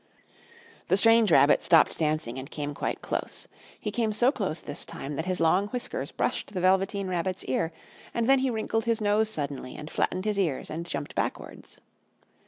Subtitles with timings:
[0.87, 3.47] The strange rabbit stopped dancing, and came quite close.
[3.79, 7.71] He came so close this time that his long whiskers brushed the Velveteen Rabbit's ear,
[8.11, 11.79] and then he wrinkled his nose suddenly and flattened his ears and jumped backwards.